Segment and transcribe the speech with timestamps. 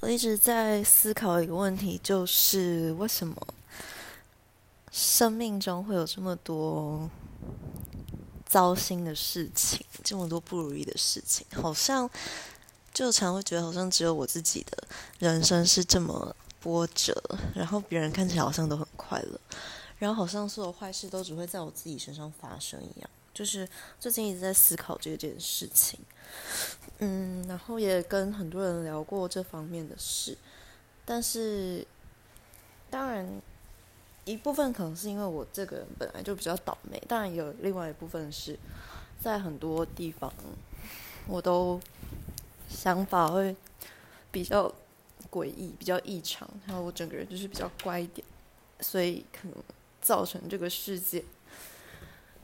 [0.00, 3.36] 我一直在思考一个问题，就是为什么
[4.90, 7.08] 生命中会有这么多
[8.46, 11.46] 糟心的事情，这么多不如意的事情？
[11.52, 12.08] 好像
[12.94, 17.14] 就常会觉得，好像只有我自己的人生是这么波折，
[17.54, 19.38] 然后别人看起来好像都很快乐，
[19.98, 23.10] 然后好像所有坏事都只会在我自己身上发生一样。
[23.40, 23.66] 就是
[23.98, 25.98] 最近一直在思考这件事情。
[26.98, 30.36] 嗯，然后也跟很多人聊过这方面的事，
[31.06, 31.86] 但是
[32.90, 33.40] 当然
[34.26, 38.58] 一部分可能是因为我这个人本来就比较倒霉，当然有另外一部分是
[39.18, 40.30] 在很多地方
[41.26, 41.80] 我都
[42.68, 43.56] 想法会
[44.30, 44.70] 比较
[45.30, 48.22] 诡异、比较异常，然后我整个人就是比较乖一点，
[48.80, 49.56] 所以可能
[50.02, 51.24] 造成这个世界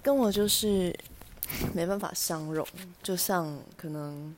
[0.06, 0.96] 跟我就是
[1.74, 2.65] 没办法相容，
[3.02, 4.32] 就像可能。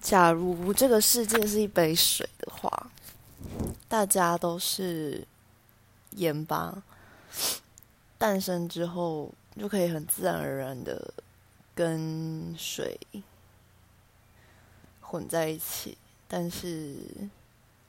[0.00, 2.90] 假如这个世界是一杯水的话，
[3.86, 5.28] 大家都是
[6.12, 6.82] 盐巴，
[8.16, 11.12] 诞生之后就可以很自然而然的
[11.74, 12.98] 跟水
[15.02, 15.98] 混在一起。
[16.26, 16.96] 但是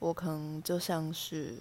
[0.00, 1.54] 我可能就像是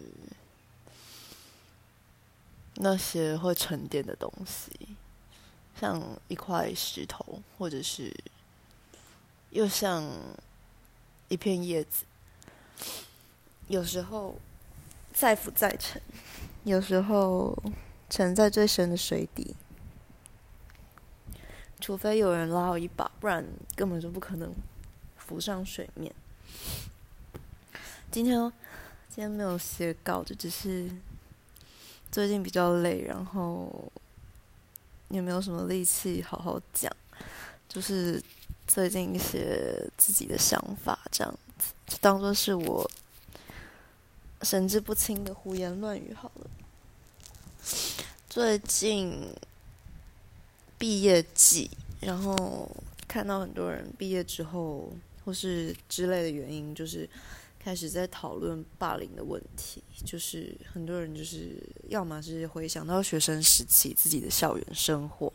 [2.75, 4.95] 那些会沉淀的东西，
[5.79, 8.13] 像一块石头，或者是。
[9.51, 10.03] 又像
[11.27, 12.05] 一片叶子，
[13.67, 14.35] 有时候
[15.13, 16.01] 再浮再沉，
[16.63, 17.55] 有时候
[18.09, 19.55] 沉在最深的水底。
[21.79, 24.51] 除非有人拉我一把，不然根本就不可能
[25.17, 26.11] 浮上水面。
[28.09, 28.51] 今天
[29.09, 30.89] 今天没有写稿，就只是
[32.13, 33.91] 最近比较累，然后
[35.09, 36.89] 也没有什么力气好好讲，
[37.67, 38.23] 就是。
[38.65, 42.89] 最近一些自己的想法，这样子就当做是我
[44.41, 46.49] 神志不清的胡言乱语好了。
[48.29, 49.35] 最近
[50.77, 52.71] 毕业季，然后
[53.05, 54.89] 看到很多人毕业之后
[55.25, 57.07] 或是之类的原因，就是
[57.63, 59.81] 开始在讨论霸凌的问题。
[60.03, 61.57] 就是很多人就是
[61.87, 65.31] 要么是回想到学生时期自己的校园生活。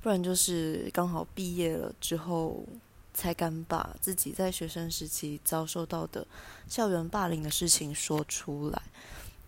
[0.00, 2.64] 不然就是刚好毕业了之后，
[3.12, 6.26] 才敢把自己在学生时期遭受到的
[6.68, 8.82] 校园霸凌的事情说出来。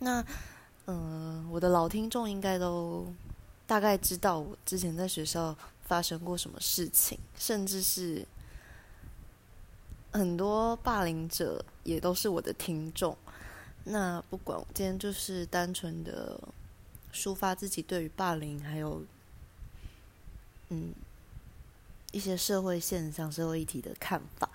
[0.01, 0.25] 那，
[0.87, 3.07] 嗯，我的老听众应该都
[3.67, 8.27] 大概知道我之前在学校发生过什么事情，甚至是
[10.13, 13.17] 很多霸凌者也都是我的听众。
[13.85, 16.41] 那不管我今天就是单纯的
[17.13, 19.03] 抒发自己对于霸凌还有。
[20.73, 20.95] 嗯，
[22.13, 24.49] 一些社会现象、社会议题的看法，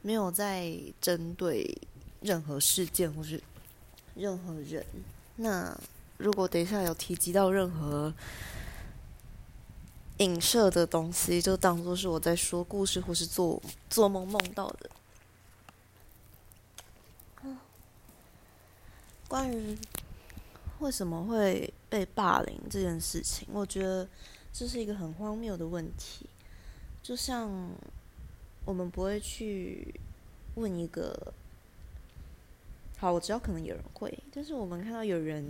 [0.00, 1.76] 没有在针对
[2.20, 3.42] 任何事件或是
[4.14, 4.86] 任何人。
[5.34, 5.76] 那
[6.18, 8.14] 如果等一下有提及到任何
[10.18, 14.88] 影射的东西，就当做是我在说故事或是做做梦梦到的。
[19.28, 19.76] 关于
[20.80, 24.08] 为什么会被霸凌这件事情，我觉得。
[24.58, 26.24] 这是一个很荒谬的问题，
[27.02, 27.46] 就像
[28.64, 29.94] 我们不会去
[30.54, 31.34] 问一个，
[32.96, 35.44] 好，我知道可能有人会，但是我们看到有人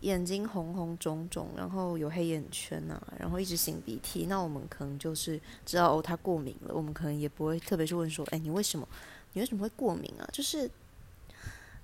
[0.00, 8.88] 眼睛红红肿肿，然后有黑眼圈啊，然后一直擤鼻涕，那我们可能就是知道哦，他过敏了，我们可能也不会特别去问说，哎，你为什么，
[9.34, 10.28] 你为什么会过敏啊？
[10.32, 10.68] 就是。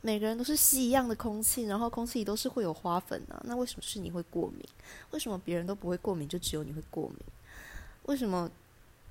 [0.02, 3.38] 每个人都是吸一样的空气，然后空气里都是会有花粉啊。
[3.44, 4.64] 那为什么是你会过敏？
[5.10, 7.18] 为什么别人都不会过敏，就只有你会过敏？
[8.04, 8.50] 为什么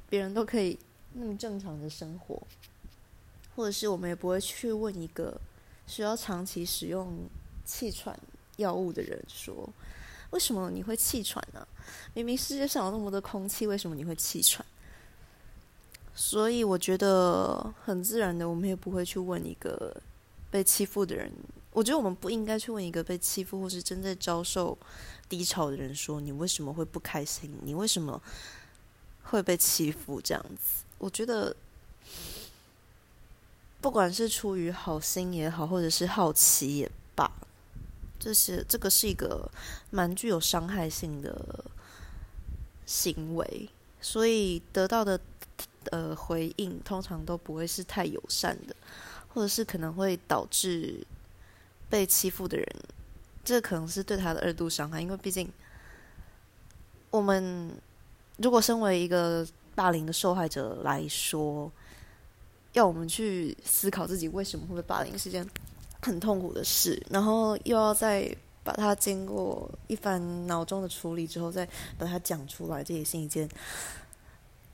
[0.10, 0.80] 别人都可以
[1.14, 2.42] 那么正常的生活？
[3.56, 5.40] 或者是我们也不会去问一个
[5.86, 7.20] 需要长期使用
[7.64, 8.20] 气喘
[8.58, 9.70] 药物的人说，
[10.32, 11.68] 为什么你会气喘呢？
[12.16, 14.66] 明明世界上有那么多空气，为什么你会气喘？
[16.16, 19.96] 所以我觉得很自然的，我们也不会去问一个。
[20.52, 21.32] 被欺负的人，
[21.72, 24.78] 我觉得我们不应该去问一个被欺负或是正在遭受
[25.28, 27.52] 低潮的人说：“你为什么会不开心？
[27.64, 28.22] 你为什么
[29.24, 31.56] 会被欺负？”这样子，我觉得
[33.80, 37.32] 不管是出于好心也好，或者是好奇也罢，
[38.20, 39.50] 这是这个是一个
[39.92, 41.64] 蛮具有伤害性的
[42.88, 43.70] 行为，
[44.02, 45.20] 所以得到的
[45.92, 48.76] 呃回应通常都不会是太友善的。
[49.30, 51.06] 或者是可能会导致
[51.90, 52.68] 被欺负的人，
[53.44, 55.52] 这可能是对他的二度伤害，因为毕竟
[57.10, 57.72] 我们
[58.38, 61.72] 如果身为一个霸凌的受害者来说，
[62.74, 65.48] 要我们去思考自己为什么会被霸凌是件
[66.02, 71.68] 很痛苦的事，然后又要再把它经过一番脑中的处理之后再
[71.98, 73.50] 把它讲出来，这也是一件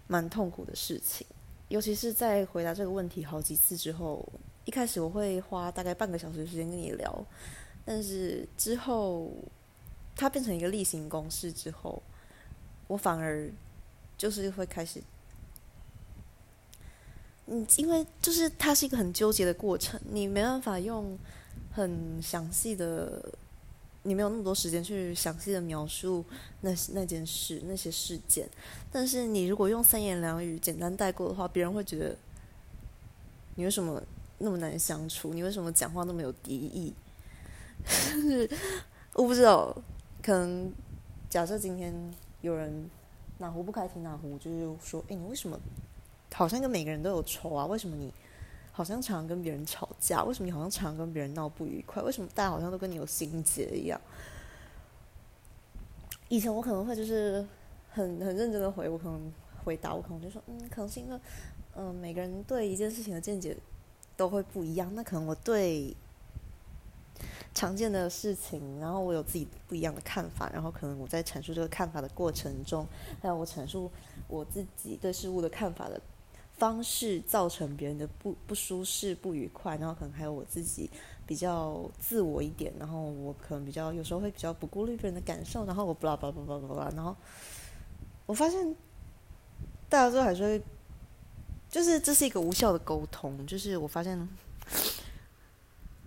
[0.08, 1.26] 蛮痛苦的事情。
[1.68, 4.28] 尤其是在回答这个问题好几次之后，
[4.66, 7.26] 一开始我会花大概半个小时的时间跟你聊，
[7.84, 9.32] 但是之后
[10.16, 12.02] 它变成一个例行公事之后，
[12.88, 13.50] 我反而
[14.18, 15.02] 就是会开始。
[17.48, 21.18] 嗯，因为就是它是一个很纠结的过程，你没办法用
[21.72, 23.24] 很详细的，
[24.06, 26.24] 你没有那么多时间去详细的描述
[26.62, 28.48] 那那件事、那些事件。
[28.92, 32.16] 但是你如果用三言两语简单带过的话，别人会觉得
[33.56, 34.02] 你为什么
[34.38, 35.34] 那么难相处？
[35.34, 36.94] 你为什么讲话那么有敌意？
[37.86, 38.50] 是
[39.14, 39.76] 我不知道，
[40.24, 40.72] 可能
[41.30, 41.94] 假设今天
[42.42, 42.90] 有人
[43.40, 45.60] 哪壶不开提哪壶，就是说，哎，你为什么？
[46.34, 47.66] 好像跟每个人都有仇啊？
[47.66, 48.14] 为什么你
[48.76, 50.22] 好像常跟别人吵架？
[50.26, 52.04] 为什么你好像常常跟别人闹不愉快？
[52.04, 53.98] 为什么大家好像都跟你有心结一样？
[56.28, 57.36] 以前我可能会就是
[57.90, 59.32] 很很认真的回，我可能
[59.64, 61.18] 回答，我可能就说，嗯，可能是因为，
[61.78, 63.56] 嗯，每个人对一件事情的见解
[64.18, 64.94] 都会不一样。
[64.94, 65.96] 那可能我对
[67.54, 72.86] 常见的事情，然后我有自己不一样的看法，然后可能我在阐述这个看法的过程中，
[73.22, 73.90] 还有我阐述
[74.28, 76.02] 我自己对事物的看法的。
[76.58, 80.90] 方式造成别人的不不舒适、不愉快，然后可能还有我自己
[81.28, 87.14] 比较自我一点，然后我可能比较有时候会比较不顾虑别人的感受，然后我不啦不啦不啦不啦，然后
[88.26, 88.74] 我发现
[89.90, 90.64] 大家最后还是会，
[91.70, 94.28] 就是这是一个无效的沟通，就是我发现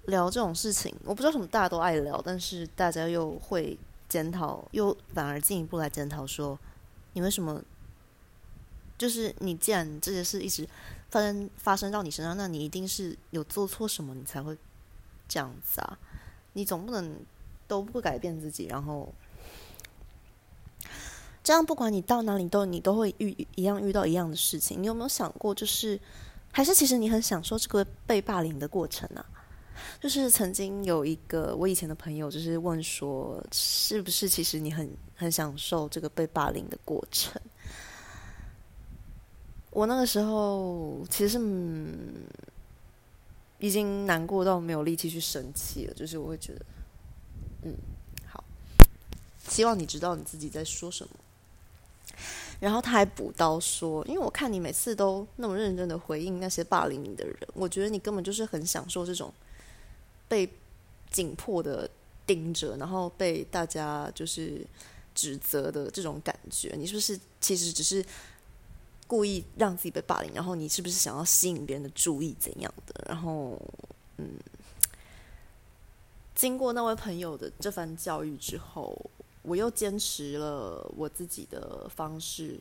[0.07, 3.79] 聊这种事情，我不知道什么大家都爱聊，但是大家又会
[4.09, 6.59] 检讨，又反而进一步来检讨说，
[7.13, 7.63] 你为什么？
[8.99, 10.69] 就是你，既然这件事一直
[11.09, 14.59] 发生发生到你身上，那你一定是有做错什么，你才会
[15.29, 15.97] 这样子啊！
[16.55, 17.15] 你总不能
[17.69, 19.09] 都不改变自己，然后
[21.45, 24.83] 这样不管你到哪里都你都会遇一样遇到一样的事情。
[24.83, 25.99] 你有没有想过，就是
[26.51, 29.25] 还是其实你很享受这个被霸凌的过程啊？
[30.01, 37.41] 就是曾经有一个我以前的朋友，就是问说，是不是其实你很很享受这个被霸凌的过程？
[39.71, 42.25] 我那个时候其实嗯，
[43.59, 46.67] 已经难过到没有力气去生气了，就是我会觉得，
[47.63, 47.75] 嗯，
[48.27, 48.43] 好，
[49.47, 51.11] 希望你知道你自己在说什么。
[52.59, 59.33] 然后他还补刀说，因为我看你每次都那么认真的回应那些霸凌你的人，我觉得你根本就是很享受这种
[60.27, 60.51] 被
[61.11, 61.89] 紧迫的
[62.27, 64.67] 盯着，然后被大家就是
[65.15, 66.75] 指责的这种感觉。
[66.77, 68.05] 你是不是其实只是？
[69.09, 72.95] 故意让自己被霸凌，然后你是不是想要吸引别人的注意怎样的？
[73.09, 73.59] 然后，
[74.19, 74.35] 嗯，
[76.35, 78.95] 经过那位朋友的这番教育之后，
[79.41, 82.61] 我又坚持了我自己的方式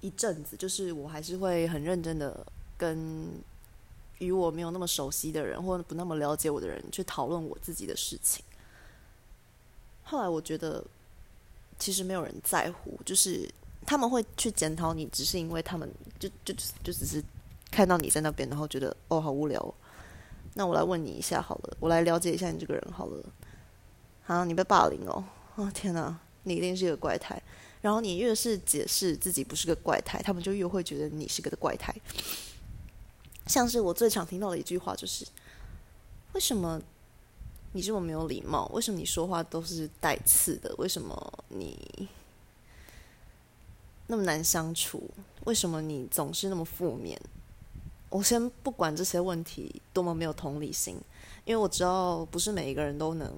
[0.00, 2.46] 一阵子，就是我还是会很认真的
[2.78, 3.28] 跟
[4.18, 8.42] 与我没有那么熟悉的人，或者不那么了解我的人去讨论我自己的事情。
[10.04, 10.82] 后来我觉得，
[11.78, 13.46] 其实没有人在乎，就是。
[13.90, 16.54] 他们会去检讨你，只是因为他们就就
[16.84, 17.20] 就只是
[17.72, 19.74] 看到你在那边，然后觉得哦好无聊。
[20.54, 23.20] 那我来问你一下好了，我来了解一下你这个人好了。
[24.22, 25.24] 好，你被霸凌哦！
[25.56, 27.42] 哦天哪，你一定是一个怪胎。
[27.80, 31.92] 然后你越是解释自己不是个怪胎，他们就越会觉得你是个怪胎。
[33.48, 35.26] 像是我最常听到的一句话就是：
[36.34, 36.80] 为什么
[37.72, 38.70] 你这么没有礼貌？
[38.72, 40.72] 为什么你说话都是带刺的？
[40.78, 42.08] 为什么你？
[44.10, 45.08] 那么难相处，
[45.44, 47.16] 为什么你总是那么负面？
[48.08, 50.96] 我先不管这些问题多么没有同理心，
[51.44, 53.32] 因为我知道不是每一个人都能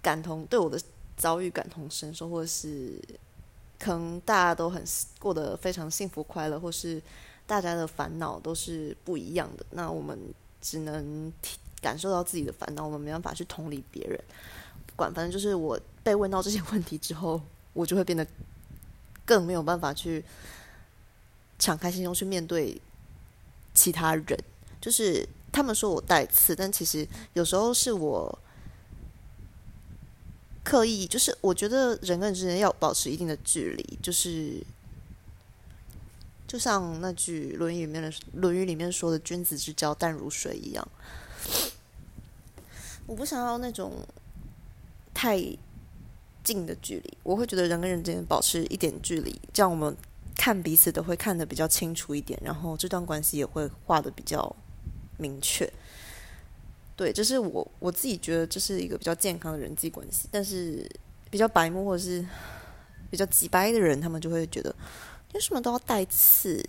[0.00, 0.80] 感同对我的
[1.16, 2.96] 遭遇感同身受，或者是
[3.76, 4.80] 可能大家都很
[5.18, 7.02] 过得非常幸福快乐，或是
[7.44, 9.66] 大家的烦恼都是不一样的。
[9.70, 10.16] 那我们
[10.60, 11.32] 只能
[11.82, 14.16] 感受到自己的烦恼，我们没办法去同理别人。
[14.86, 17.40] 不管，反正就是我被问到这些问题之后。
[17.76, 18.26] 我就会变得
[19.26, 20.24] 更没有办法去
[21.58, 22.80] 敞开心胸去面对
[23.74, 24.26] 其他人。
[24.80, 28.38] 就是他们说我带刺，但其实有时候是我
[30.64, 31.06] 刻意。
[31.06, 33.98] 就是我觉得人跟人之间要保持一定的距离。
[34.02, 34.64] 就是
[36.48, 40.88] 就像那句《论语》里面的《论语》里面说的“君子之交淡如水”一样。
[43.06, 43.92] 我不想要那种
[45.12, 45.58] 太。
[46.46, 49.94] 近的距离，我会觉得人跟人之间保持一点距离，这样我们
[50.36, 54.54] 看彼此都会看得比较清楚一点，然后这段关系也会画的比较
[55.18, 55.68] 明确。
[56.94, 60.28] 对，这是我我自己觉得这是一个比较健康的人际关系。
[60.30, 60.88] 但是
[61.28, 62.24] 比较白目或者是
[63.10, 64.72] 比较急白的人，他们就会觉得
[65.34, 66.64] 为什么都要带刺？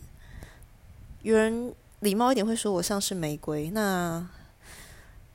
[1.21, 4.27] 有人礼貌一点会说我像是玫瑰，那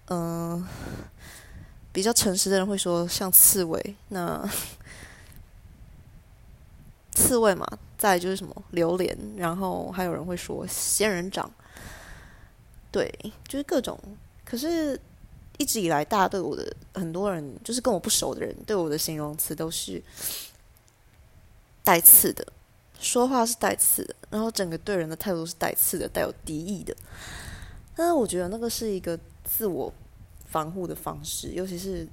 [0.09, 0.67] 嗯，
[1.93, 3.97] 比较诚实的人会说像刺猬。
[4.09, 4.49] 那
[7.15, 7.67] 刺猬嘛，
[7.99, 11.51] 再就是什么榴莲，然后还有人会说仙人掌，
[12.91, 13.13] 对，
[13.47, 13.99] 就是各种。
[14.45, 14.99] 可是，
[15.59, 20.03] 一直以来，大家对我的很多人，就是跟我不熟的人，对我的形容词都是
[21.85, 22.47] 带刺的，
[22.99, 26.97] 说话是带刺的，然后整个对人的态度是带刺的，带有敌意的。
[27.95, 29.93] 但是，我觉得那个是一个自我
[30.53, 32.07] 防护的方式，尤其是。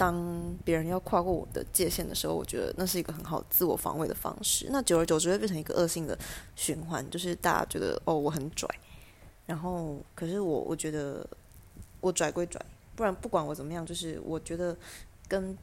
[0.00, 0.16] 当
[0.64, 4.66] 别人要跨过我的界限的时候，我觉得那是一个很好自我防卫的方式。
[4.70, 6.18] 那久而久之会变成一个恶性的
[6.56, 8.66] 循环，就是大家觉得哦我很拽，
[9.44, 11.28] 然后可是我我觉得
[12.00, 12.58] 我拽归拽，
[12.96, 14.74] 不然不管我怎么样，就是我觉得
[15.28, 15.54] 跟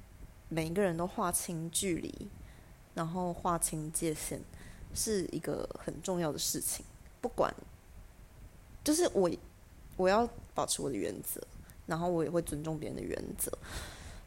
[0.49, 2.29] 每一个人都划清距离，
[2.93, 4.39] 然后划清界限
[4.93, 6.85] 是一个很重要的事情。
[7.21, 7.51] 不管
[8.83, 9.27] 就是我
[9.95, 11.41] 我要保持我的原则，
[11.88, 13.51] 然后我也会尊重别人的原则。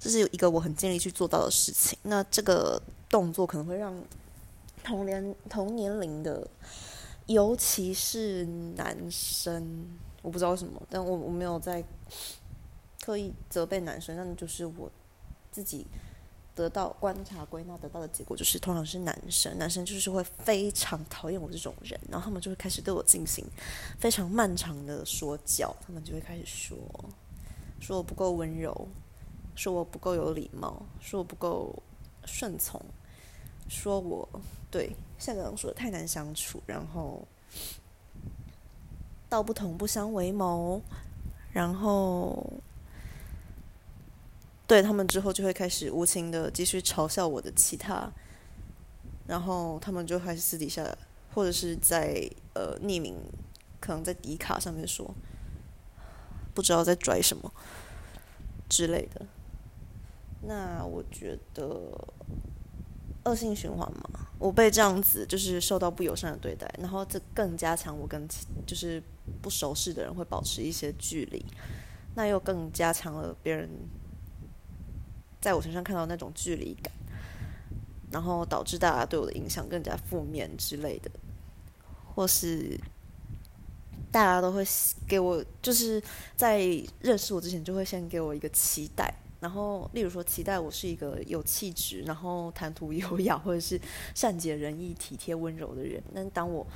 [0.00, 1.96] 这是一个我很尽力去做到的事情。
[2.02, 3.94] 那这个动作可能会让
[4.82, 6.48] 同年同年龄的，
[7.26, 8.44] 尤其是
[8.76, 9.86] 男生，
[10.22, 11.84] 我不知道为什么，但我我没有在
[13.02, 14.90] 刻意责备男生，但就是我
[15.52, 15.86] 自己
[16.54, 23.44] 得到观察归纳得到的结果，就是通常是男生，男生就是会非常讨厌我这种人，然后他们就会开始对我进行
[23.98, 26.78] 非常漫长的说教，他们就会开始说
[27.80, 28.88] 说我不够温柔。
[29.56, 31.82] 说我不够有礼貌，说我不够
[32.24, 32.80] 顺从，
[33.68, 34.26] 说我
[34.70, 37.26] 对像刚刚说的太难相处，然后
[39.28, 40.80] 道不同不相为谋，
[41.52, 42.42] 然后
[44.66, 48.10] 对他们之后就会开始无情的继续嘲笑我的其他，
[49.26, 50.96] 然后他们就开始私底下
[51.34, 53.14] 或者是在呃匿名，
[53.78, 55.12] 可能在迪卡上面说，
[56.54, 57.52] 不知道在拽什么
[58.68, 59.26] 之类的。
[60.42, 61.92] 那我觉得
[63.24, 68.26] 恶性循环嘛，我被这样子就是受到不友善的对待，然后这更加强我跟
[68.66, 69.02] 就是
[69.42, 71.44] 不熟识的人会保持一些距离，
[72.14, 73.68] 那又更加强了别人
[75.40, 76.90] 在我身上看到那种距离感，
[78.10, 81.10] 然后导致大家对我的影响更加负面之类的，
[82.14, 82.80] 或是
[84.10, 84.64] 大家都会
[85.06, 86.02] 给我就是
[86.36, 86.60] 在
[87.00, 89.12] 认识我之前就会先给我一个期待。
[89.40, 93.80] 然后，例如说，期待我是一个有气质，然后谈吐优雅，或者是
[94.14, 96.02] 善解人意、体贴温柔的人。
[96.14, 96.66] 但当我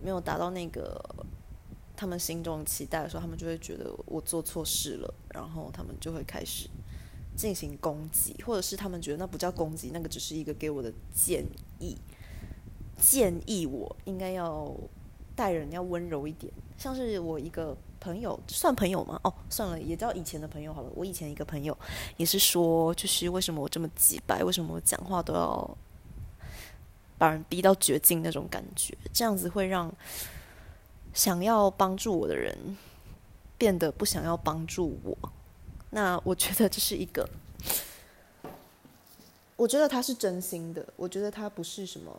[0.00, 1.04] 没有达到那个
[1.96, 6.70] 他们心中期待的时候，他们就会觉得我做错事了，然后他们就会开始
[7.36, 11.44] 进行攻击，或者是他们觉得那不叫攻击，那个只是一个给我的建
[11.80, 11.98] 议，
[12.96, 14.72] 建议我应该要
[15.40, 17.74] 待人要温柔一点，像是我一个。
[18.00, 19.20] 朋友算朋友吗？
[19.24, 20.90] 哦，算了，也叫以前的朋友好了。
[20.94, 21.76] 我以前一个朋友
[22.16, 25.76] 也是说，就是为什么我这么急白，为什么我讲话都要
[27.18, 29.92] 把人逼到绝境那种感觉，这样子会让
[31.12, 32.56] 想要帮助我的人
[33.58, 35.14] 变得不想要帮助我。
[35.90, 37.28] 那我觉得这是一个，
[39.56, 42.18] 我觉得他是真心的，我觉得他不是什么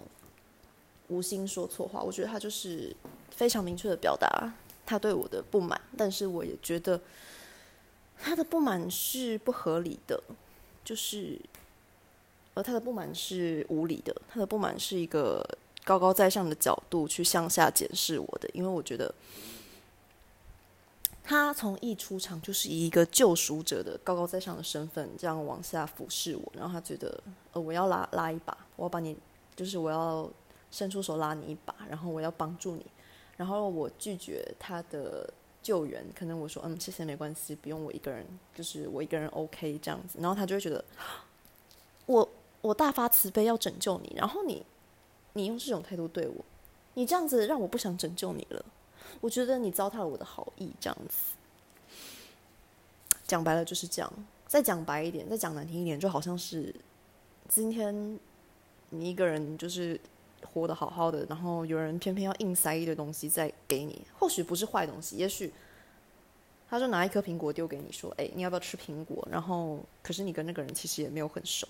[1.11, 2.95] 无心说错话，我觉得他就是
[3.29, 4.51] 非常明确的表达。
[4.83, 6.99] 他对我的不满，但是我也觉得
[8.17, 10.21] 他的不满是不合理的，
[10.83, 11.39] 就是，
[12.55, 15.45] 而他的不满是无理的，他的不满是一个
[15.85, 19.13] 高高在上的角度去向下检视我的，因为我觉得
[21.23, 29.15] 他从一出场就是以一个救赎者的高高在上的身份这样往下俯视我，然后他觉得呃我要拉拉一把，我要把你，
[29.55, 30.29] 就是我要
[30.71, 32.85] 伸出手拉你一把，然后我要帮助你。
[33.37, 35.27] 然后我拒绝他的
[35.63, 40.19] 救援，可能我说嗯谢谢没关系，不用我一个人，就是我一个人 OK 这样子。
[40.21, 40.83] 然后他就会觉得
[42.05, 42.29] 我
[42.61, 44.63] 我大发慈悲要拯救你，然后你
[45.33, 46.45] 你用这种态度对我，
[46.93, 48.63] 你这样子让我不想拯救你了。
[49.21, 51.33] 我觉得你糟蹋了我的好意，这样子
[53.25, 54.13] 讲白了就是这样。
[54.45, 56.75] 再讲白一点，再讲难听一点，就好像是
[57.47, 58.19] 今天
[58.89, 59.99] 你一个人就是。
[60.53, 65.51] 活得好好的，然后有人偏偏要硬塞一堆东西再给你，或许不是坏东西，也许
[66.69, 71.67] 他就拿一颗苹果丢给你，说：“哎，你要不要吃苹果？”然后，可是你跟那个人其实也没有很熟，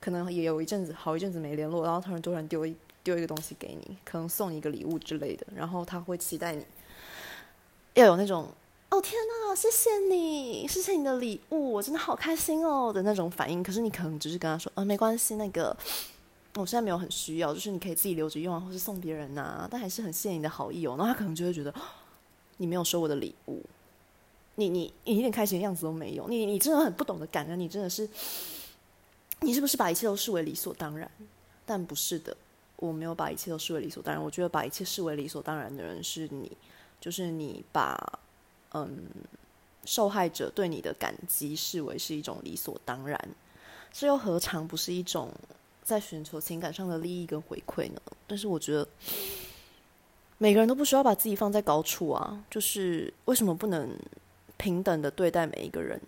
[0.00, 6.64] 可能也有一阵子好一阵子没联络，然后突然突然丢一丢一个东西给你，可能送你一个礼物之类的，然后他会期待你
[7.94, 8.48] 要有那种
[8.88, 13.62] “哦天哪，谢谢你，谢谢你的礼物，我真的好开心哦”的那种反应。
[13.62, 15.76] 可是你可能只是跟他说：“啊，没关系，那个
[16.62, 20.94] 我现在没有很需要，就是你可以自己留着用啊，或是送别人呐。”但还是很谢谢你的好意哦。
[20.96, 21.74] 然后他可能就会觉得
[22.58, 23.62] 你没有收我的礼物，
[24.54, 28.08] 你你你一点开心的样子都没有，你你真的很不懂得感恩，你真的是，
[29.40, 31.10] 你是不是把一切都视为理所当然？
[31.66, 32.36] 但不是的。
[32.76, 34.22] 我没有把一切都视为理所当然。
[34.22, 36.50] 我觉得把一切视为理所当然的人是你，
[37.00, 37.96] 就是你把
[38.72, 39.06] 嗯
[39.84, 43.18] 受害者对你的感激视为是一种理所当然，
[43.92, 45.32] 这又何尝不是一种
[45.84, 48.00] 在寻求情感上的利益跟回馈呢？
[48.26, 48.88] 但是我觉得
[50.38, 52.44] 每个人都不需要把自己放在高处啊！
[52.50, 53.96] 就是为什么不能
[54.56, 56.00] 平等的对待每一个人？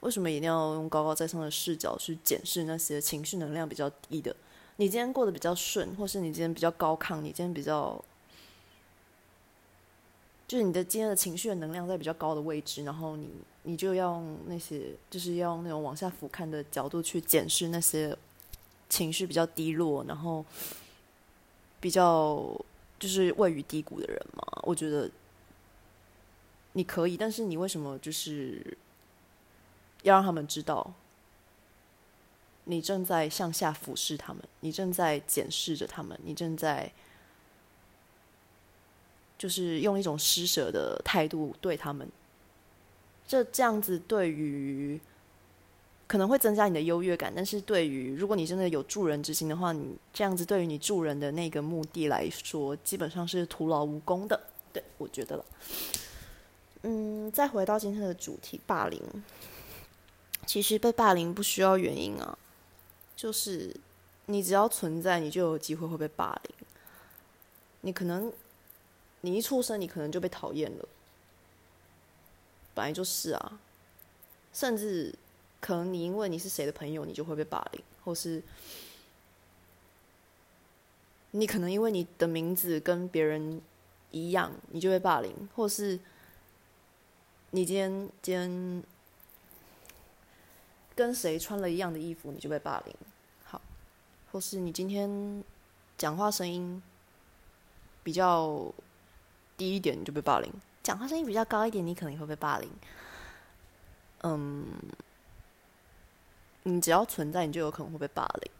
[0.00, 4.34] 为什么一定要用高高在上的视角去检视那些情绪能量比较低的？
[4.76, 8.02] 你今天过得比较顺，或是你今天比较高亢，你今天比较，
[10.46, 13.30] 就是你的今天的情绪的能量在比较高的位置，然后你
[13.62, 18.16] 你就要用那些，就是要用那种往下俯瞰的角度去检视那些
[18.94, 20.44] 情绪比较低落，然后
[21.80, 22.48] 比较
[22.96, 24.62] 就是位于低谷的人嘛？
[24.62, 25.10] 我觉得
[26.74, 28.78] 你可以，但是你为什么就是
[30.04, 30.94] 要让他们知道？
[32.66, 36.92] 你正在向下俯视他们，你正在检视着他们，你正在
[39.36, 42.08] 就是用一种施舍的态度对他们。
[43.26, 45.00] 这这样子对于
[46.14, 54.40] 可能会增加你的优越感，但是对于如果你真的有助人之心的话，你这样子对于你助人的那个目的来说，基本上是徒劳无功的。
[54.72, 55.44] 对我觉得了。
[56.82, 59.02] 嗯，再回到今天的主题，霸凌。
[60.46, 62.38] 其实被霸凌不需要原因啊。
[63.16, 63.74] 就是
[64.26, 66.54] 你只要存在，你就有机会会被霸凌。
[67.80, 68.32] 你可能
[69.22, 70.88] 你一出生，你可能就被讨厌了，
[72.72, 73.58] 本来就是啊。
[74.52, 75.12] 甚至
[75.64, 78.42] 可能你因为你是谁的朋友，你就会被霸凌，或是
[81.30, 83.62] 你可能因为你的名字跟别人
[84.10, 85.98] 一样，你就被霸凌，或是
[87.52, 88.84] 你今天今天。
[90.96, 92.94] 跟谁穿了一样的衣服，你就被霸凌。
[93.42, 93.60] 好，
[94.30, 95.42] 或是你今天
[95.98, 96.80] 讲话声音
[98.04, 98.72] 比较
[99.56, 100.48] 低一点，你就被霸凌；
[100.84, 102.70] 讲话声音比较高一点，你可能会被霸凌。
[104.22, 104.64] 嗯，
[106.64, 108.50] 你只要存在，你就有可能会被霸凌。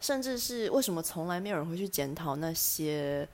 [0.00, 3.28] 甚至是为什么从来没有人会去检讨那些，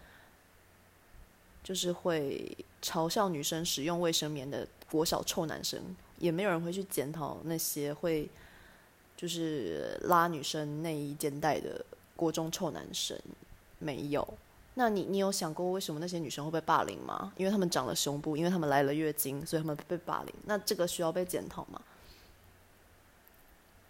[1.63, 5.81] 就是会嘲笑女生使用卫生棉的国小臭男生？
[6.19, 8.29] 也没有人会去检讨那些会
[9.17, 11.85] 就是拉女生内衣肩带的
[12.17, 13.17] 国中臭男生，
[13.79, 14.27] 没有。
[14.75, 17.33] 那你你有想过为什么那些女生会被霸凌吗？
[17.37, 20.35] 因为他们长了胸部，因为他们来了月经，所以他们被霸凌。
[20.47, 21.81] 那这个需要被检讨吗？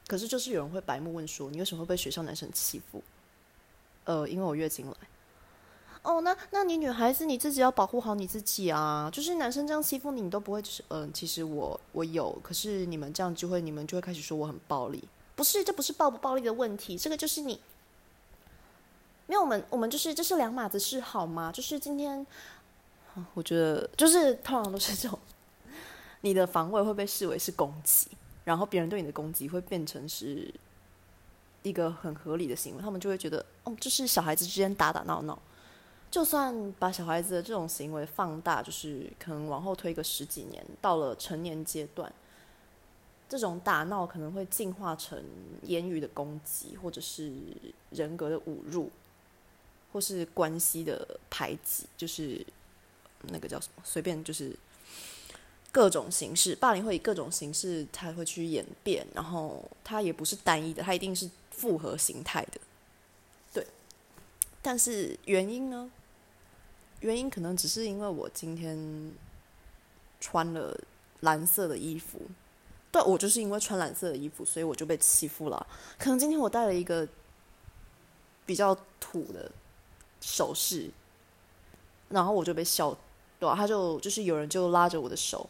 [0.07, 3.03] 可是就是有人会白目问说，你为什么会被学校男生欺负？
[4.05, 4.95] 呃，因为我月经来。
[6.03, 9.11] 哦，那那你女孩子你自己要保护好你自己啊！
[9.13, 15.03] 就是男生这样欺负你，你都不会就是，嗯，其实我我有，可是你们这样就会，你们就会开始说我很暴力。
[15.35, 17.61] 不是，这不是暴不暴力的问题，这个就是你，
[19.27, 21.51] 没有我们我们就是这是两码子事好吗？
[21.51, 22.25] 就是今天，
[23.35, 25.19] 我觉得就是通常都是这种，
[26.23, 28.07] 你的防卫会被视为是攻击，
[28.47, 30.55] 然后别人对你的攻击会变成是
[31.65, 35.37] 一个很合理的行为，他们就会觉得，哦，就是小孩子之间打打闹闹。
[36.09, 42.11] 就算把小孩子的这种行为放大，就是可能往后推个十几年，到了成年阶段，
[43.29, 45.21] 这种打闹可能会进化成
[45.63, 47.33] 言语的攻击，或者是
[47.91, 48.89] 人格的侮辱，
[49.93, 52.47] 或是关系的排挤，就是
[53.23, 53.83] 那个叫什么？
[53.85, 54.57] 随便就是
[55.77, 62.59] 各种形式，霸凌会以各种形式，它会去演变，然后它也不是单一的，它一定是复合形态的。
[63.53, 63.67] 对
[64.63, 65.91] 但是原因呢？
[67.01, 69.13] 原因可能只是因为我今天
[70.19, 70.75] 穿了
[71.21, 72.23] 蓝色的衣服，
[72.91, 75.67] 对我就是因为穿蓝色的衣服，所以我就被欺负了。
[75.99, 77.07] 可能今天我戴了一个
[78.47, 79.53] 比较土的
[80.23, 80.89] 首饰，
[82.09, 82.97] 然后我就被笑，
[83.39, 83.55] 对吧？
[83.55, 85.47] 他就就是有人就拉着我的手，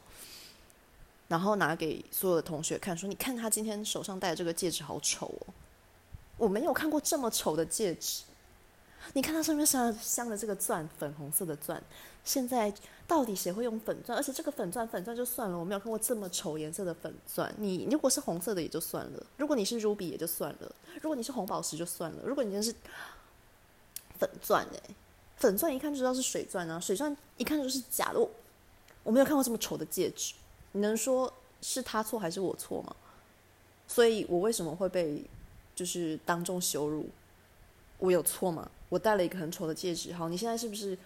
[1.29, 5.55] 然后拿给所有的同学看，说：“你看他今天手上戴的这个戒指好丑哦！”
[6.39, 8.23] 我没有看过这么丑的戒指。
[9.15, 11.81] 你看它上面镶镶的这个钻，粉红色的钻。
[12.25, 12.73] 现在
[13.07, 14.19] 到底谁会用粉钻？
[14.19, 17.55] 而且这个粉钻，粉钻就算了，我没有看过这么丑颜色的粉钻。
[17.57, 22.75] 你如果是红色的也就算了，如果你是 ruby 也就算了，如果你是红宝石就算了，如果你真是
[24.19, 24.95] 粉钻哎，
[25.37, 28.19] 粉钻一看就知道是水钻啊，水钻一看就是假的。
[28.19, 28.29] 我
[29.05, 30.35] 我没有看过这么丑的戒指，
[30.77, 32.95] 你能说是他错还是我错吗？
[33.89, 35.25] 所以我为什么会被
[35.75, 37.09] 就是当众羞辱？
[37.99, 38.71] 我有错吗？
[38.91, 40.99] 我戴了一个很丑的戒指，好，你现在是不是？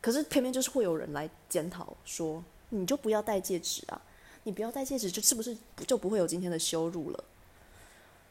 [0.00, 4.00] 可是偏偏就是会有人来检讨说，你就不要戴戒指啊，
[4.44, 5.54] 你不要戴戒指，就是不是
[5.86, 7.24] 就不会有今天的羞辱了？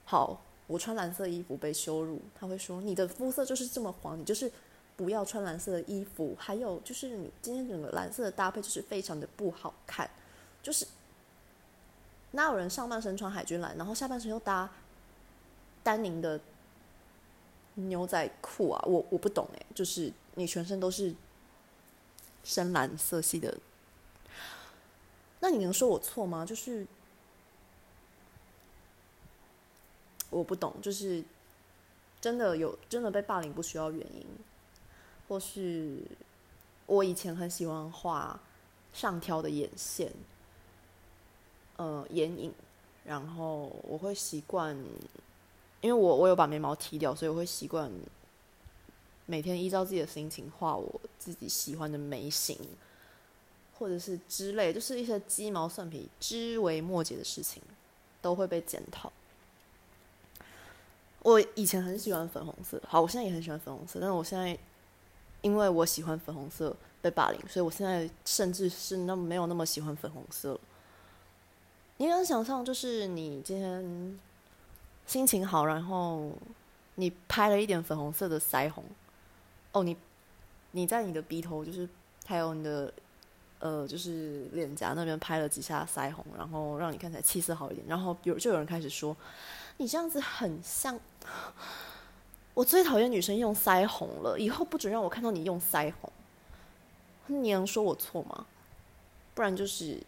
[0.06, 4.52] 好，我穿蓝色衣服被羞辱，他会说你的肤色就是这么黄，你就是
[4.95, 6.36] 不要穿蓝色的衣服。
[6.39, 10.10] 还有就是你今天整个蓝色的搭配就是非常的不好看，
[10.62, 10.88] 就是
[12.32, 14.69] 哪有人上半身穿海军蓝，然后下半身又搭
[15.84, 16.39] 丹宁的
[17.76, 18.84] 牛仔裤啊？
[18.86, 21.13] 我我不懂诶，就是你全身都是
[22.43, 23.58] 深蓝色系的，
[25.39, 26.45] 那你能说我错吗？
[26.45, 26.86] 就是。
[30.32, 31.24] 我不懂，就是
[32.22, 34.24] 真的有真的被霸凌不需要原因，
[35.28, 36.04] 或是
[36.86, 38.39] 我以前很喜欢画
[38.93, 40.13] 上挑的眼线，
[41.79, 42.53] 呃眼影，
[43.05, 44.75] 然后我会习惯，
[45.79, 47.89] 因为我我有把眉毛剃掉，所以我会习惯
[49.25, 52.57] 每天依照自己的心情画我自己喜欢的眉形，
[53.77, 57.63] 或者是之类，就是一些鸡毛蒜皮、枝微末节的事情，
[58.21, 59.11] 都会被检讨。
[61.21, 64.57] 我以前很喜欢粉红色，好，我现在也很喜欢粉红色，但是我现在
[65.41, 70.59] 因为我喜欢粉红色被霸凌，所以我现在甚至是那么没有那么喜欢粉红色了。
[71.99, 74.17] 你能想象，就是你今天
[75.05, 76.31] 心情好，然后
[76.95, 78.81] 你拍了一点粉红色的腮红，
[79.73, 79.97] 哦，你
[80.71, 81.88] 你在你的鼻头，就是
[82.25, 82.93] 还有你的
[83.59, 89.15] 呃，就是脸颊那边拍了几下腮红，然后让你看起来气色好一点，然后有就有人开始说。
[89.75, 90.97] 你这样子很像，
[92.53, 94.38] 我最讨厌女生用腮红了。
[94.39, 96.12] 以后不准让我看到你用腮红。
[97.27, 98.45] 你能说我错吗？
[99.33, 100.01] 不然就是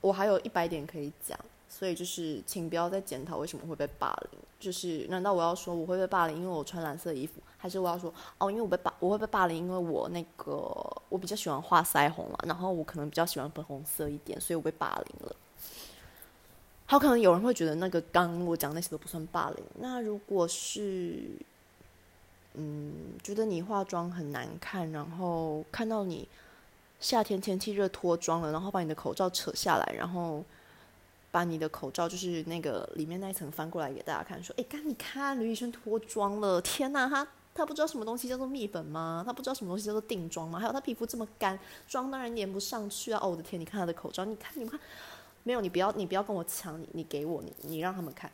[0.00, 1.38] 我还有一百点可以讲。
[1.70, 4.40] 所以就是，请不要再检讨为什么会被霸凌。
[4.58, 7.34] 就是，难道我要说我会被霸凌，因为我穿蓝色衣服？
[7.58, 10.54] 还是我要说，哦，因为我被霸，我会被霸凌，因为我那个
[11.10, 15.36] 我比较喜欢画腮红嘛，然后我可能比较喜欢粉红色一点，所以我被霸凌了。
[16.86, 19.62] 好，可能有人会觉得那个刚我讲那些都不算霸凌。
[19.78, 21.22] 那如果是，
[22.54, 26.26] 嗯，觉得你化妆很难看，然后看到你
[27.00, 30.44] 夏天天气热脱妆了，然后把你的口罩扯下来，然后
[31.30, 39.22] 把你的口罩就是那个里面那一层翻过来给大家看，说：“哎，刚你看吕宇轩脱妆了，天哪，他他不知道什么东西叫做蜜粉吗？
[39.24, 40.58] 他不知道什么东西叫做定妆吗？
[40.58, 43.20] 还有他皮肤这么干，妆当然粘不上去啊！
[43.22, 44.80] 哦，我的天，你看他的口罩，你看，你们看。”
[45.44, 48.30] 没有，你不要，你不要跟我抢，你你给我，你你让他们看，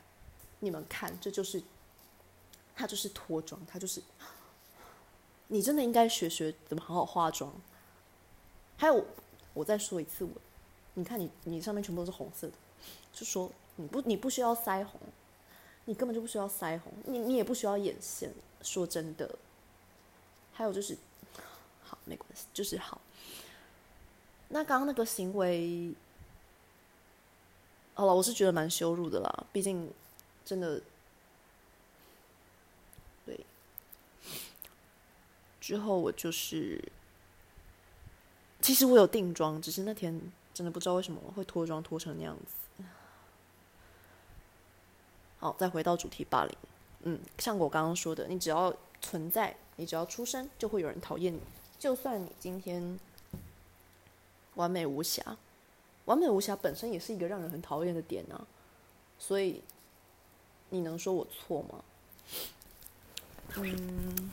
[0.58, 1.62] 你们看，这就是，
[2.74, 4.02] 他就是脱妆，他就是，
[5.46, 7.52] 你真的应该学学怎么好好化妆。
[8.76, 9.04] 还有，
[9.52, 10.30] 我再说一次，我，
[10.94, 12.54] 你看你你上面全部都是红色的，
[13.12, 15.00] 就说你不你不需要腮红，
[15.84, 18.32] 你根本就不需要腮红，你你也不需要眼线。
[18.62, 19.38] 说真的，
[20.52, 20.96] 还有就是，
[21.82, 23.00] 好没关系，就是好。
[24.48, 25.94] 那刚刚那个行为。
[27.96, 29.88] 好了，我是觉得蛮羞辱的啦，毕竟
[30.44, 30.82] 真的，
[33.24, 33.38] 对。
[35.60, 36.82] 之后我就是，
[38.64, 40.18] 其实我有定妆，只是那天
[40.54, 42.82] 真的不知道为什么会脱妆脱成那样子。
[45.38, 46.56] 好，再回到主题霸凌，
[47.02, 51.40] 嗯，像我刚刚说的，你只要存在，你只要出生，就会有人讨厌你，
[51.78, 52.98] 就算你今天
[54.54, 55.36] 完美无瑕。
[56.06, 58.46] 完美无瑕本身也是一个让人很讨厌的点啊，
[59.18, 59.62] 所以
[60.70, 61.84] 你能说我错吗？
[63.56, 64.30] 嗯，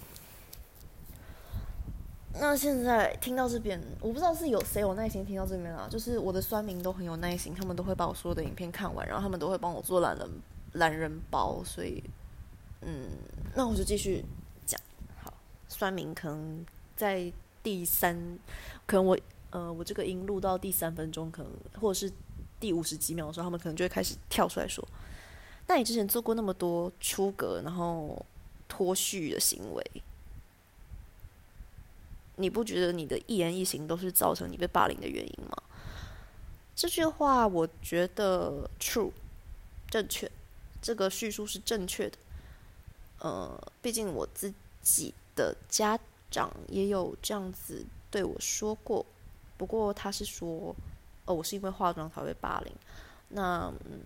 [2.39, 5.88] 那现在听到这边，我不知道是有谁有耐心听到这边啊。
[5.89, 10.30] 就是我的酸民都很有耐心，他们都会把我所有的影片看完，然后他们都会帮我做懒人
[10.74, 12.04] 懒人包，所以
[12.82, 13.08] 嗯，
[13.56, 14.24] 那我就继续
[14.65, 14.80] 讲。
[15.22, 15.34] 好，
[15.67, 16.65] 酸民可能
[16.96, 18.39] 在第三，
[18.86, 19.17] 可能我。
[19.54, 22.10] 呃，我这个音录到第三分钟，可能或者是
[22.58, 24.82] 第五十几秒的时候，他们可能就会开始跳出来说
[25.67, 28.26] ：“那你之前做过那么多出格然后
[28.70, 29.86] 脱序的行为，
[32.36, 35.58] 你不觉得你的一言一行都是造成你被霸凌的原因吗？”
[36.76, 39.12] 这句话我觉得 true
[39.89, 40.32] 正确，
[40.82, 42.17] 这个叙述是正确的。
[43.20, 46.00] 呃，毕竟我自己的家
[46.32, 49.06] 长也有这样子对我说过。
[49.58, 50.76] 不过他是说，
[51.26, 52.74] 哦，我是因为化妆才会霸凌。
[53.30, 54.00] 那，嗯，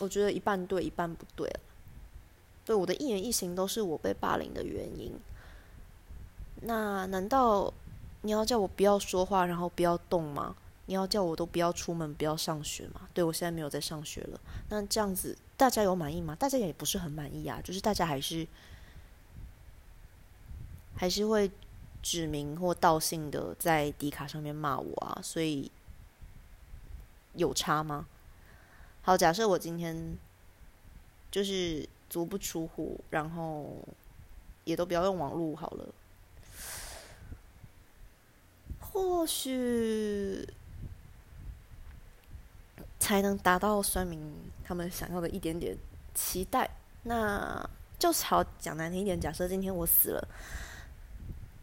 [0.00, 1.60] 我觉得一半对，一半不对了
[2.64, 5.12] 对我的一言一行都是我被霸凌的原因。
[6.66, 7.72] 那难道
[8.22, 10.56] 你要叫我不要说话，然后不要动吗？
[10.86, 13.08] 你要叫我都不要出门，不要上学吗？
[13.14, 14.40] 对我现在没有在上学了。
[14.68, 16.34] 那这样子大家有满意吗？
[16.34, 18.46] 大家也不是很满意啊，就是大家还是
[20.94, 21.50] 还是会
[22.02, 25.18] 指名或道姓的在迪卡上面骂我啊。
[25.22, 25.70] 所以
[27.34, 28.06] 有差吗？
[29.00, 30.18] 好，假设我今天
[31.30, 33.76] 就是足不出户，然后
[34.64, 35.88] 也都不要用网络好了。
[38.94, 40.48] 或许
[43.00, 44.32] 才能达到酸民
[44.64, 45.76] 他们想要的一点点
[46.14, 46.70] 期待。
[47.02, 50.28] 那就好讲难听一点，假设今天我死了，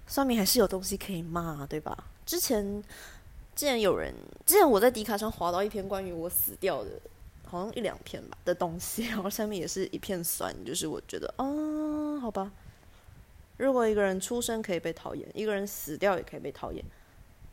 [0.05, 2.03] 酸民还是有东西可以骂，对吧？
[2.25, 2.83] 之前
[3.55, 4.13] 之前有人，
[4.45, 6.91] 之前我在迪卡上划到一篇关于我死掉的，
[7.45, 12.51] 好像一两篇吧的东西， 然后下面也是一片酸，就是我觉得，啊，好吧，
[13.57, 16.83] 如果一个人出生可以被讨厌，一个人死掉也可以被讨厌。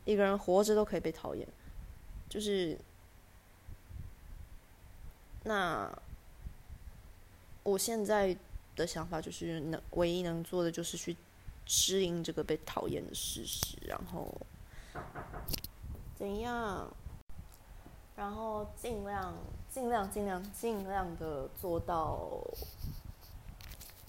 [0.05, 1.47] 一个人活着都可以被讨厌，
[2.27, 2.77] 就是
[5.43, 5.91] 那
[7.63, 8.35] 我现在
[8.75, 11.15] 的想法就是能唯一能做的就是去
[11.65, 14.33] 适应这个被讨厌的事实，然后
[16.17, 16.91] 怎样，
[18.15, 19.37] 然后尽量
[19.69, 22.41] 尽量尽量尽量的做到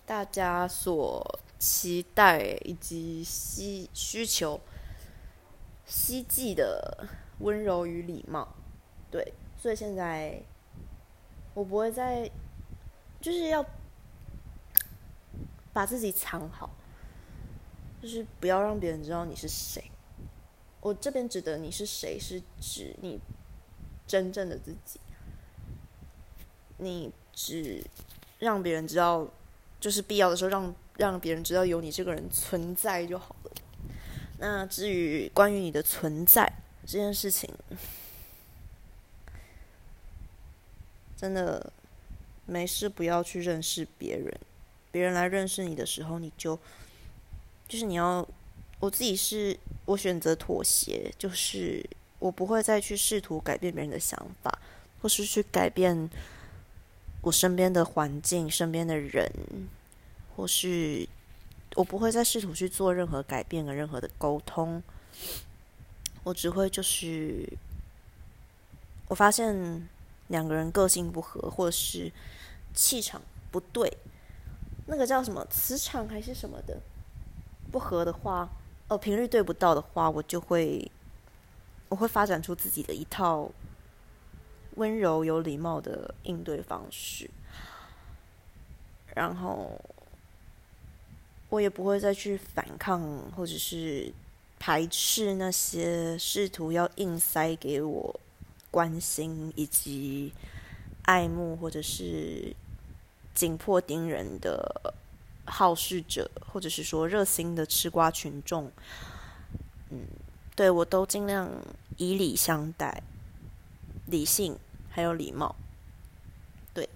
[0.07, 4.59] 大家所期待以及需需求。
[5.91, 7.09] 希冀的
[7.41, 8.47] 温柔与礼貌，
[9.11, 10.41] 对，所以现在
[11.53, 12.31] 我不会再，
[13.21, 13.67] 就是要
[15.73, 16.71] 把自己藏好，
[18.01, 19.91] 就是不要让别人知道你是谁。
[20.81, 23.21] 我这边指的你是谁，是指你
[24.07, 25.01] 真正的自己。
[26.79, 27.85] 你只
[28.39, 29.27] 让别人知道，
[29.81, 33.35] 就是必要的时候让让别人知道有你这个人存在就好。
[34.43, 36.51] 那至于关于你的存在
[36.87, 37.47] 这件事情，
[41.15, 41.71] 真的
[42.47, 44.35] 没事，不要去认识别人。
[44.91, 46.59] 别人来认识你的时候，你就
[47.69, 48.27] 就是你要，
[48.79, 51.85] 我自己是我选择妥协，就是
[52.19, 54.59] 我不会再去试图改变别人的想法，
[55.03, 56.09] 或是去改变
[57.21, 59.31] 我身边的环境、身边的人，
[60.35, 61.07] 或是。
[61.77, 64.83] 我不会再试图去做任何改变和任何的沟通，
[66.25, 67.49] 我只会就是，
[69.07, 69.89] 我发现
[70.27, 72.13] 两个人个性不合，或者是
[72.75, 73.97] 气场不对，
[74.87, 76.81] 那个叫什么磁场还是什么的
[77.71, 78.49] 不合的话，
[78.89, 80.91] 哦，频率对不到的话，我就会
[81.89, 83.49] 我会发展出自己的一套
[84.75, 87.31] 温柔有礼貌的应对方式，
[89.15, 89.81] 然后。
[91.51, 93.03] 我也不会再去反抗，
[93.37, 94.13] 或者是
[94.59, 98.21] 排斥那些试图要硬塞给我
[98.71, 100.33] 关心以及
[101.03, 102.55] 爱慕，或者是
[103.35, 104.95] 紧迫盯人的
[105.45, 108.71] 好事者，或者是说热心的吃瓜群众。
[109.91, 110.07] 嗯，
[110.55, 111.51] 对我都尽量
[111.97, 113.03] 以礼相待，
[114.07, 114.57] 理性
[114.89, 115.57] 还有礼貌。
[116.73, 116.89] 对，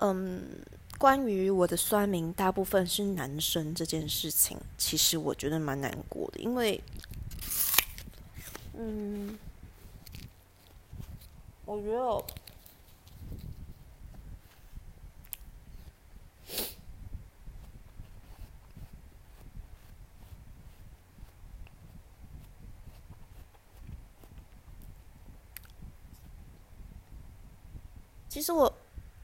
[0.00, 0.42] 嗯。
[0.98, 6.82] 关于我的酸民大部分是男生这件事情，其实我觉得蛮难过的，因为，
[8.74, 9.38] 嗯，
[11.66, 12.24] 我觉得，
[28.28, 28.72] 其实我。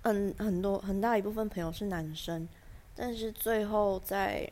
[0.02, 2.48] 很很多很大一部分朋友是男生，
[2.96, 4.50] 但是最后在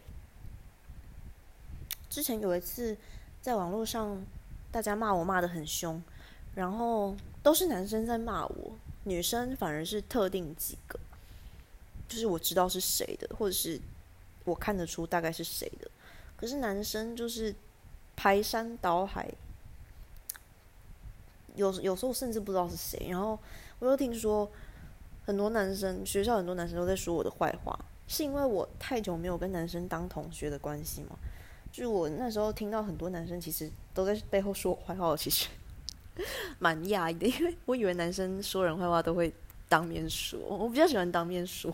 [2.08, 2.96] 之前有一次
[3.40, 4.24] 在网络上，
[4.70, 6.00] 大家骂我骂的很凶，
[6.54, 8.72] 然后都是男生在骂我，
[9.04, 11.00] 女生反而是特定几个，
[12.08, 13.80] 就是我知道是谁的，或者是
[14.44, 15.90] 我看得出大概是谁的，
[16.36, 17.52] 可是男生就是
[18.14, 19.28] 排山倒海，
[21.56, 23.36] 有有时候甚至不知道是谁，然后
[23.80, 24.48] 我又听说。
[25.30, 31.16] 很多男生，学校很多男生都在说我的坏话，是因为我太久没有跟男生当同学的关系吗？
[31.70, 35.46] 就我那时候听到很多男生其实都在背后说我坏话，我其实
[36.58, 39.32] 蛮讶异的，因为我以为男生说人坏话都会
[39.68, 41.72] 当面说，我比较喜欢当面说。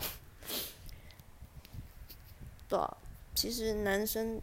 [2.68, 2.96] 对啊，
[3.34, 4.38] 其实男生，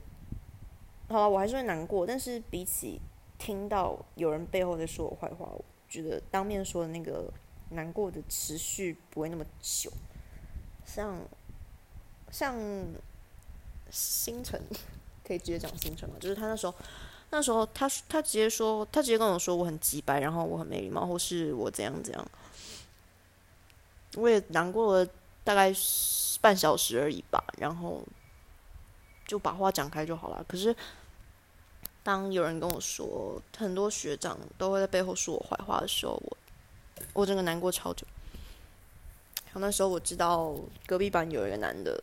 [1.07, 2.99] 好了，我还是会难过，但是比起
[3.37, 7.31] 听到有人背后在说我坏话，我觉得当面说的那个。
[7.73, 9.91] 难过的持续不会那么久。
[10.85, 11.15] 像
[12.31, 12.55] 像
[13.89, 14.61] 星辰，
[15.25, 16.15] 可以直接讲星辰嘛？
[16.19, 16.75] 就是他那时候，
[17.29, 22.31] 那时候他他直接说，他直接跟我说我很急白，然后我很没礼貌，或是我怎样怎样。
[24.15, 25.11] 我也难过了
[25.43, 25.73] 大概
[26.41, 28.03] 半小时而已吧，然后
[29.25, 30.45] 就把话讲开就好了。
[30.47, 30.75] 可是
[32.03, 36.37] 当有人跟我说很多学长都会在背后说我坏话的时候，我
[37.11, 38.07] 我真的难过超久。
[39.45, 40.55] 然后那时候我知道
[40.87, 42.01] 隔壁班有一个男的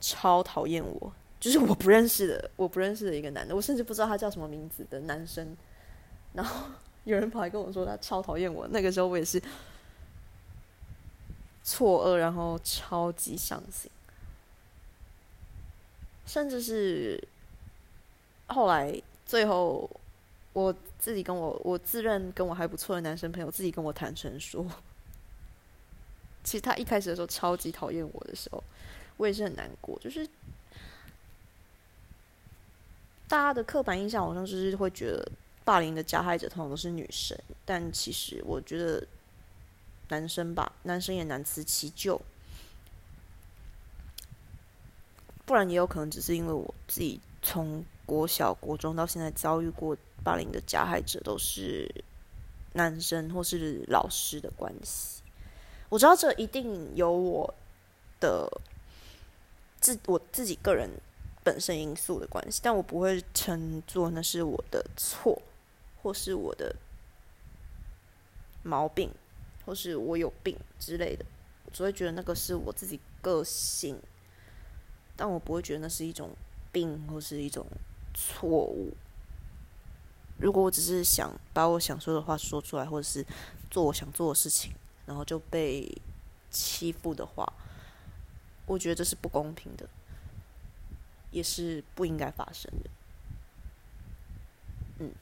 [0.00, 5.56] 超讨厌我，就是我不认识的，我不认识的一个男的，我甚至不知道他叫什么名字的男生。
[6.32, 6.66] 然后
[7.04, 9.42] 有人跑来跟我说他超讨厌我，那个时候我也是
[11.62, 13.90] 错愕，然后超级伤心，
[16.24, 17.22] 甚至是
[18.48, 19.90] 后来最后
[20.56, 24.66] 我自己跟我我自认跟我还不错的男生朋友自己跟我坦诚说。
[26.42, 28.64] 其实他一开始的时候超级讨厌我的时候，
[29.18, 29.98] 我也是很难过。
[29.98, 30.26] 就是
[33.28, 35.30] 大家的刻板印象好像就是会觉得
[35.62, 39.06] 霸凌的加害者通常都是女生，但其实我觉得
[40.08, 42.18] 男生吧，男生也难辞其咎。
[45.44, 51.88] 不然也有可能只是因为我自己从国小、国中到现在遭遇过霸凌的加害者都是
[52.72, 55.22] 男生或是老师的关系。
[55.88, 57.54] 我知道这一定有我
[58.18, 58.50] 的
[59.80, 60.90] 自我自己个人
[61.44, 65.40] 本身因素的关系，但我不会称作那是我的错，
[66.02, 66.74] 或是我的
[68.64, 69.10] 毛病，
[69.64, 71.24] 或是我有病之类的。
[71.64, 73.96] 我只会觉得那个是我自己个性，
[75.16, 76.30] 但我不会觉得那是一种
[76.72, 77.64] 病或是一种
[78.12, 78.92] 错误。
[80.38, 83.24] 如果我只是想把我想说的话说出来，或者是
[83.70, 84.72] 做我想做的事情。
[85.06, 85.88] 然后就被
[86.50, 87.52] 欺负的话，
[88.66, 89.88] 我觉得这是不公平的，
[91.30, 92.90] 也是不应该发生的。
[94.98, 95.12] 嗯，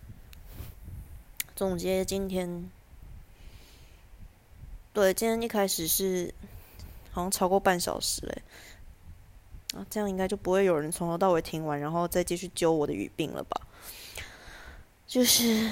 [1.55, 2.71] 总结今天，
[4.95, 6.33] 对，今天一开始是
[7.13, 8.43] 好像超过半小时嘞，
[9.77, 13.61] 啊，这样应该就不会有人从头到尾听完，然后再继续揪我的语病了吧？
[15.07, 15.71] 就是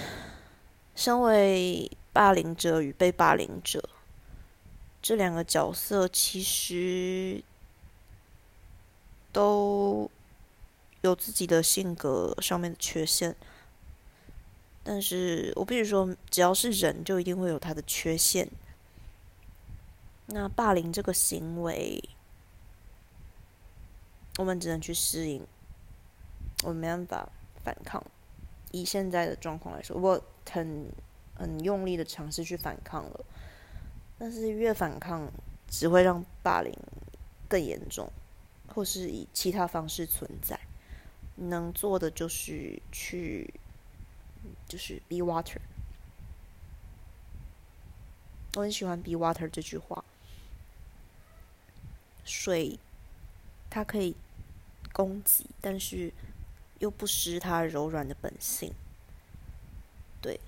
[0.94, 3.88] 身为霸凌者与被霸凌者。
[5.00, 7.42] 这两个角色其实
[9.32, 10.08] 都
[11.00, 13.34] 有自己的性格上面的缺陷，
[14.84, 18.48] 但是我必须说，只要是人，就一定会有他的缺陷。
[20.26, 22.00] 那霸凌这个行为，
[24.38, 25.44] 我们只能去适应，
[26.62, 27.28] 我们没办法
[27.64, 28.00] 反抗。
[28.72, 30.90] 以现在的状况来说，我很
[31.36, 33.24] 很用力的尝试去反抗了。
[34.18, 35.30] 但是越反抗，
[35.68, 36.72] 只会让霸凌
[37.48, 38.10] 更严重，
[38.68, 40.58] 或是以其他方式存在。
[41.34, 43.52] 能做的就是去，
[44.68, 45.58] 就是 be water。
[48.54, 50.04] 我很喜欢 be water 这句话。
[52.24, 52.78] 水，
[53.68, 54.14] 它可以
[54.92, 56.12] 攻击，但是
[56.82, 58.70] 又不失它柔软的本性。
[60.20, 60.38] 对，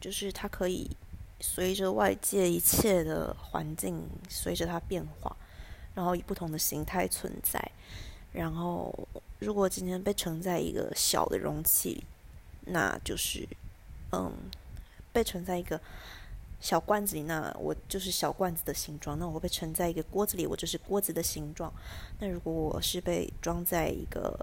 [0.00, 0.90] 就是它可以。
[1.38, 5.36] 随着外界一切的环境，随着它变化，
[5.94, 7.60] 然后以不同的形态存在。
[8.32, 8.90] 然后，
[9.38, 12.02] 如果今天被盛在一个小的容器，
[12.62, 13.46] 那就是，
[14.12, 14.32] 嗯，
[15.12, 15.78] 被盛在一个
[16.58, 19.18] 小罐子里，那我就是小罐子的形状。
[19.18, 21.70] 那我被盛在一个锅子里，我就是锅子的形状。
[22.18, 24.34] 那如果我是被装在一个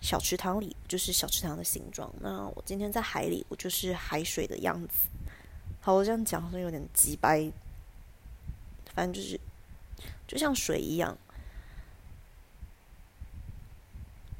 [0.00, 2.12] 小池塘里，就是小池塘的形状。
[2.20, 5.08] 那我今天在海里，我就是海水的样子。
[5.80, 7.50] 好，我这样讲好像有点急白，
[8.94, 9.38] 反正就是
[10.26, 11.16] 就像水一样，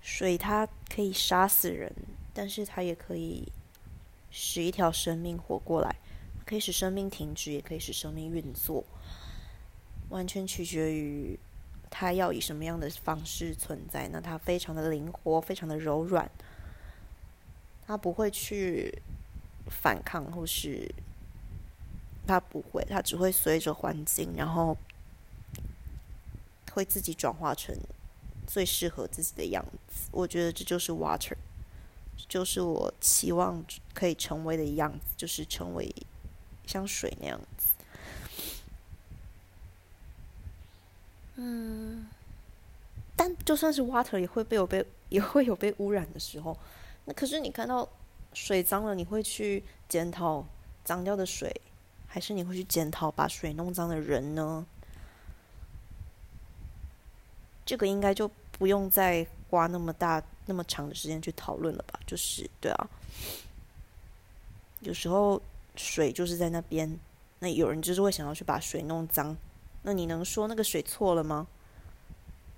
[0.00, 1.92] 水它可以杀死人，
[2.34, 3.46] 但是它也可以
[4.30, 5.96] 使一条生命活过来，
[6.44, 8.84] 可以使生命停止，也可以使生命运作，
[10.08, 11.38] 完全取决于
[11.90, 14.08] 它要以什么样的方式存在。
[14.08, 16.30] 那它非常的灵活，非常的柔软，
[17.86, 19.02] 它不会去
[19.66, 20.88] 反抗或是。
[22.26, 24.76] 他不会，他只会随着环境，然后
[26.70, 27.74] 会自己转化成
[28.46, 30.08] 最适合自己的样子。
[30.12, 31.34] 我觉得这就是 water，
[32.28, 35.92] 就是我期望可以成为的样子，就是成为
[36.66, 37.40] 像水那样。
[41.42, 42.06] 嗯，
[43.16, 46.54] 但就算是 water，也会被有被 也会有被污染的时候。
[47.06, 47.88] 那可是你看到
[48.34, 50.44] 水脏了，你会去检讨
[50.84, 51.50] 脏掉的水。
[52.12, 54.66] 还是你会去检讨把水弄脏的人呢？
[57.64, 62.00] 这个应该就不用再花那么大、那么长的时间去讨论了吧？
[62.08, 62.90] 就是对啊，
[64.80, 65.40] 有时候
[65.76, 66.98] 水就是在那边，
[67.38, 69.36] 那有人就是会想要去把水弄脏，
[69.82, 71.46] 那你能说那个水错了吗？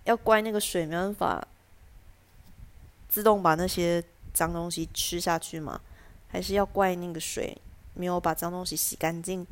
[0.05, 1.47] 要怪那个水没办法
[3.09, 4.03] 自动把那些
[4.35, 5.81] 脏东西吃下去吗？
[6.29, 7.57] 还是要怪那个水
[7.95, 9.47] 没有把脏东西洗干净？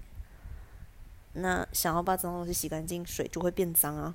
[1.35, 4.15] 那想要把脏东西洗干净，水就会变脏啊。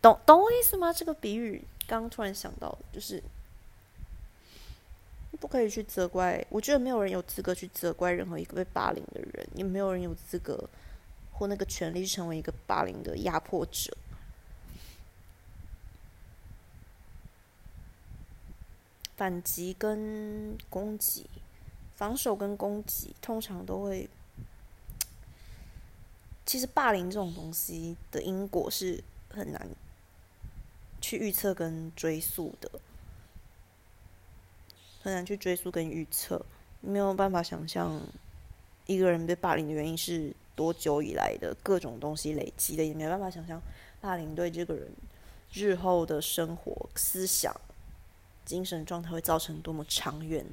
[0.00, 0.92] 懂懂我意思吗？
[0.92, 3.20] 这个比喻刚突然想到，就是
[5.40, 6.46] 不可以去责怪。
[6.48, 10.68] 我觉得没有人有资格去责怪任何一个被霸凌的人，也没有人有资格
[11.36, 13.96] 或那个权利成为一个霸凌的压迫者。
[19.16, 21.26] 反击跟攻击，
[21.94, 24.08] 防守跟攻击，通常都会。
[26.44, 29.68] 其实霸凌这种东西的因果是很难
[31.00, 32.70] 去预测跟追溯的，
[35.02, 36.46] 很难去追溯跟预测，
[36.80, 38.00] 没有办法想象
[38.86, 43.62] 一个人被霸凌的原因是多久以来的各种东西累积的，也没办法想象
[44.00, 44.90] 霸凌对这个人
[45.52, 47.54] 日后的生活、思想、
[48.44, 50.44] 精神状态会造成多么长远、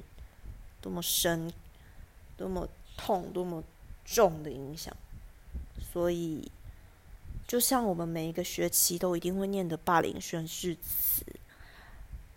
[0.82, 1.50] 多么深、
[2.36, 3.64] 多么痛、多么
[4.04, 4.94] 重的影响。
[5.92, 6.50] 所以，
[7.48, 11.24] 就像我们每一个学期都一定会念的霸凌宣誓词，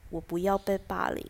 [0.09, 1.30] 我不要被霸凌，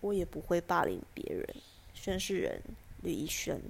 [0.00, 1.46] 我也不会霸凌别人。
[1.94, 2.62] 宣誓人
[3.02, 3.60] 吕一轩。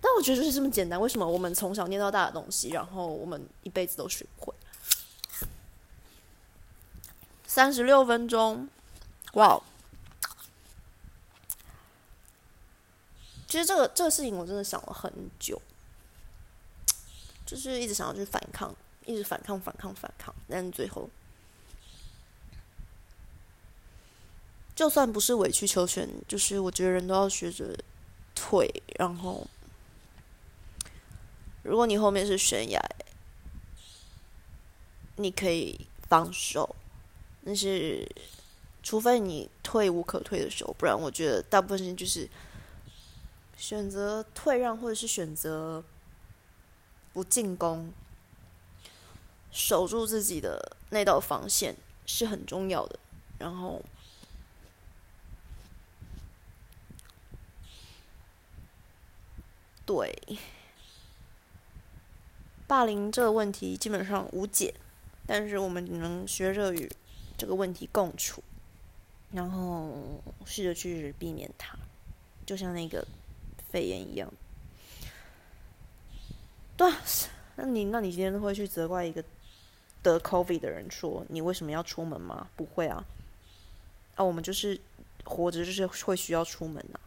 [0.00, 1.00] 但我觉得就是这么简单。
[1.00, 4.54] 为什么我们从小念到大的东西，然后我们一辈子都学不会？
[7.46, 8.68] 三十六分钟，
[9.32, 9.60] 哇！
[13.48, 15.60] 其实这个这个事情，我真的想了很久。
[17.46, 18.74] 就是一直想要去反抗，
[19.06, 21.08] 一直反抗、反抗、反抗，但最后，
[24.76, 27.74] 就算不是委曲求全，就是我觉得人都要学着
[28.34, 28.70] 退。
[28.98, 29.46] 然后，
[31.68, 32.80] 如果你后面是悬崖，
[35.16, 36.74] 你可以放手，
[37.44, 38.10] 但是
[38.82, 42.28] 除非你退无可退的时候，不然我觉得大部分时间就是
[43.56, 45.84] 选择退让，或者是选择。
[47.14, 47.92] 不进攻，
[49.50, 51.74] 守住自己的那道防线
[52.06, 52.96] 是很重要的。
[53.38, 53.82] 然后，
[59.84, 60.16] 对
[62.68, 64.74] 霸凌这个问题基本上无解，
[65.26, 66.88] 但是我们能学着与
[67.36, 68.42] 这个问题共处，
[69.32, 69.90] 然后
[70.44, 71.76] 试着去避免它，
[72.44, 73.04] 就像那个
[73.70, 74.30] 肺炎一样。
[76.76, 76.96] 对啊，
[77.56, 79.24] 那你那你今天会去责怪一个
[80.02, 82.48] 得 COVID 的人说你为什么要出门吗？
[82.54, 83.02] 不会啊，
[84.14, 84.78] 啊，我们就是
[85.24, 87.00] 活着就是会需要出门呐。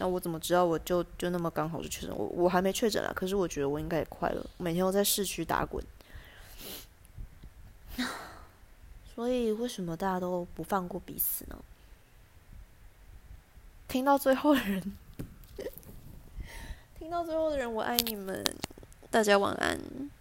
[0.00, 2.16] 那我怎么知道我就就那么刚好就确诊？
[2.16, 5.84] 我我还没确诊啊，可是我觉得我应该也快了，每天都在市区打滚。
[9.14, 11.58] 所以为什么大家都不放过彼此呢？
[13.88, 14.96] 听到最后的人。
[16.98, 18.44] 听到最后的人，我爱你们，
[19.10, 20.10] 大家晚安。